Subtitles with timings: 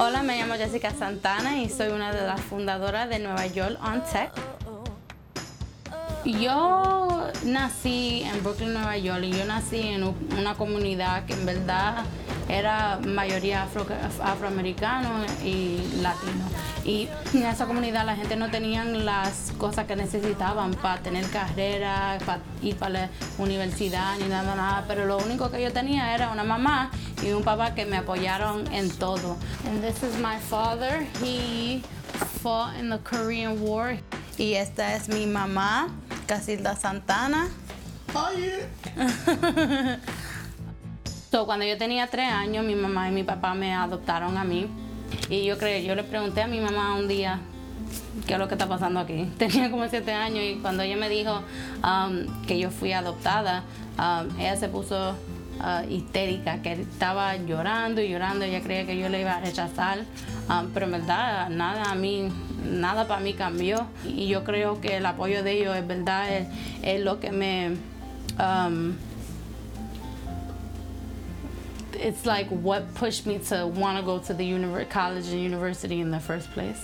[0.00, 4.00] Hola, me llamo Jessica Santana y soy una de las fundadoras de Nueva York On
[4.04, 4.30] Tech.
[6.24, 10.04] Yo nací en Brooklyn, Nueva York, y yo nací en
[10.38, 12.04] una comunidad que en verdad
[12.48, 13.84] era mayoría afro,
[14.22, 15.08] afroamericano
[15.44, 16.44] y latino.
[16.88, 22.16] Y en esa comunidad la gente no tenía las cosas que necesitaban para tener carrera,
[22.24, 24.86] para ir para la universidad ni nada, nada.
[24.88, 26.90] Pero lo único que yo tenía era una mamá
[27.22, 29.36] y un papá que me apoyaron en todo.
[29.66, 31.06] And this is my father.
[31.22, 31.82] He
[32.42, 33.98] fought in the Korean War.
[34.38, 35.88] Y esta es mi mamá,
[36.26, 37.50] Casilda Santana.
[41.30, 44.87] so, cuando yo tenía tres años, mi mamá y mi papá me adoptaron a mí.
[45.28, 47.40] Y yo creo, yo le pregunté a mi mamá un día,
[48.26, 49.30] ¿qué es lo que está pasando aquí?
[49.38, 51.42] Tenía como siete años y cuando ella me dijo
[51.82, 53.64] um, que yo fui adoptada,
[53.98, 59.08] um, ella se puso uh, histérica, que estaba llorando y llorando, ella creía que yo
[59.08, 59.98] le iba a rechazar,
[60.48, 62.28] um, pero en verdad nada a mí,
[62.64, 66.48] nada para mí cambió y yo creo que el apoyo de ellos es verdad, es,
[66.82, 67.76] es lo que me...
[71.98, 76.10] it's like what pushed me to want to go to the college and university in
[76.10, 76.80] the first place.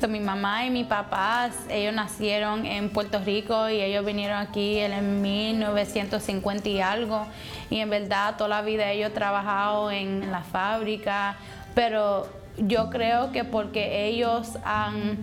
[0.00, 4.78] So, mi mamá y mi papá, ellos nacieron en Puerto Rico y ellos vinieron aquí
[4.78, 7.26] en 1950 y algo.
[7.70, 11.36] Y en verdad toda la vida ellos trabajado en la fábrica,
[11.74, 15.16] pero yo creo que porque ellos han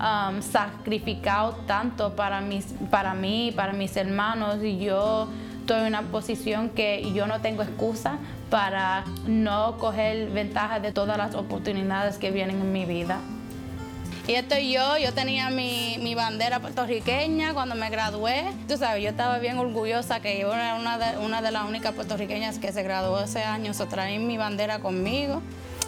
[0.00, 5.28] um, sacrificado tanto para, mis, para mí, para mis hermanos, y yo
[5.64, 8.18] estoy en una posición que yo no tengo excusa
[8.50, 13.18] para no coger ventaja de todas las oportunidades que vienen en mi vida.
[14.28, 18.44] Y estoy yo, yo tenía mi, mi, bandera puertorriqueña cuando me gradué.
[18.68, 21.94] Tú sabes, yo estaba bien orgullosa que yo era una de, una de las únicas
[21.94, 23.72] puertorriqueñas que se graduó ese año.
[23.72, 25.40] So, traí mi bandera conmigo.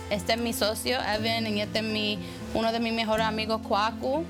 [0.09, 2.19] Este es mi socio, Evan, y este es mi,
[2.55, 4.25] uno de mis mejores amigos, Kwaku.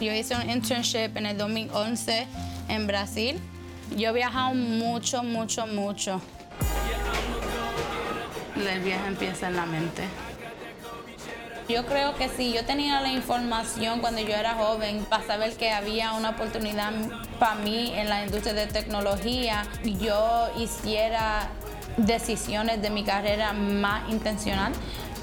[0.00, 2.26] Yo hice un internship en el 2011
[2.68, 3.38] en Brasil.
[3.94, 6.20] Yo he viajado mucho, mucho, mucho.
[8.56, 10.02] El viaje empieza en la mente.
[11.68, 15.72] Yo creo que si yo tenía la información cuando yo era joven para saber que
[15.72, 16.92] había una oportunidad
[17.40, 21.48] para mí en la industria de tecnología, yo hiciera
[21.96, 24.72] decisiones de mi carrera más intencional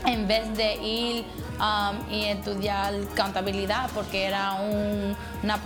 [0.05, 1.25] en vez de ir
[1.59, 5.59] um, y estudiar contabilidad porque era una,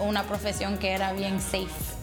[0.00, 1.97] una profesión que era bien safe.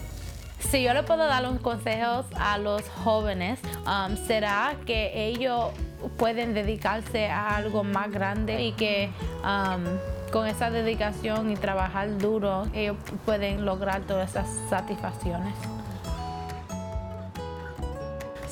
[0.58, 5.70] Si yo le puedo dar los consejos a los jóvenes, um, será que ellos
[6.16, 9.10] pueden dedicarse a algo más grande y que
[9.42, 9.84] um,
[10.32, 15.54] con esa dedicación y trabajar duro, ellos pueden lograr todas esas satisfacciones.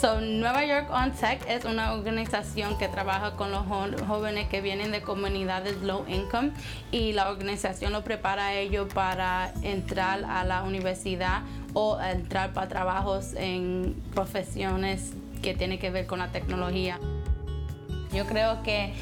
[0.04, 3.62] So, Nueva York On Tech es una organización que trabaja con los
[4.06, 6.50] jóvenes que vienen de comunidades low income
[6.92, 11.40] y la organización lo prepara a ellos para entrar a la universidad
[11.72, 17.00] o entrar para trabajos en profesiones que tienen que ver con la tecnología.
[18.12, 18.92] Yo creo que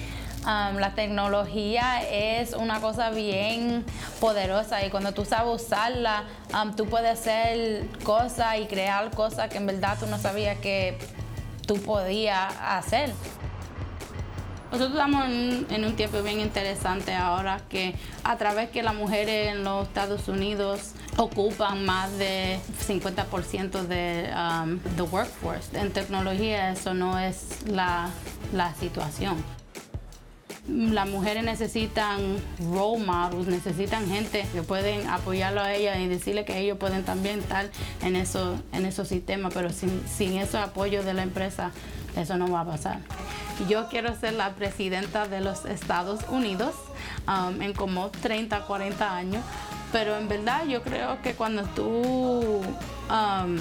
[0.44, 3.84] la tecnología es una cosa bien
[4.20, 6.24] poderosa y cuando tú sabes usarla,
[6.76, 10.98] tú puedes hacer cosas y crear cosas que en verdad tú no sabías que
[11.66, 13.12] tú podías hacer.
[14.72, 19.64] Nosotros estamos en, un tiempo bien interesante ahora que a través que las mujeres en
[19.64, 25.78] los Estados Unidos ocupan más de 50% de um, the workforce.
[25.78, 28.08] En tecnología eso no es la,
[28.54, 29.61] la situación.
[30.68, 32.36] Las mujeres necesitan
[32.72, 37.40] role models, necesitan gente que pueden apoyarlo a ellas y decirle que ellos pueden también
[37.40, 37.68] estar
[38.02, 41.72] en, eso, en esos sistemas, pero sin, sin ese apoyo de la empresa
[42.16, 43.00] eso no va a pasar.
[43.68, 46.74] Yo quiero ser la presidenta de los Estados Unidos
[47.26, 49.42] um, en como 30, 40 años,
[49.92, 52.60] pero en verdad yo creo que cuando tú
[53.10, 53.56] um,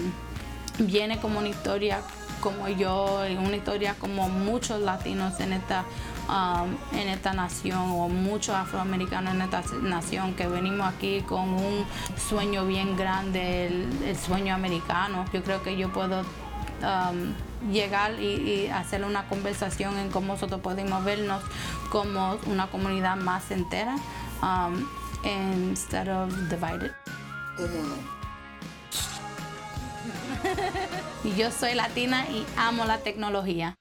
[0.80, 2.02] vienes como una historia
[2.42, 5.86] como yo, una historia como muchos latinos en esta,
[6.28, 11.86] um, en esta nación o muchos afroamericanos en esta nación que venimos aquí con un
[12.18, 15.26] sueño bien grande, el, sueño americano.
[15.32, 16.24] Yo creo que yo puedo
[17.72, 21.44] llegar y, hacer una conversación en cómo nosotros podemos vernos
[21.92, 23.96] como una comunidad más entera
[24.42, 24.88] um,
[25.24, 26.92] instead of divided.
[31.24, 33.76] Y yo soy latina y amo la tecnología.